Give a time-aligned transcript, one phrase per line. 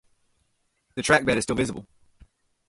[0.95, 1.85] The trackbed is still visible.